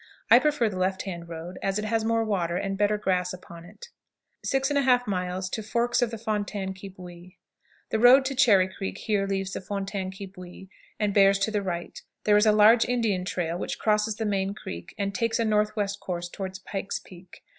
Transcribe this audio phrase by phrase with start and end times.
[0.31, 3.65] I prefer the left hand road, as it has more water and better grass upon
[3.65, 3.89] it.
[4.43, 5.63] 6 1/2.
[5.63, 7.35] Forks of the "Fontaine qui Bouille."
[7.91, 10.69] The road to Cherry Creek here leaves the "Fontaine qui Bouille"
[10.99, 12.01] and bears to the right.
[12.23, 15.99] There is a large Indian trail which crosses the main creek, and takes a northwest
[15.99, 17.43] course toward "Pike's Peak."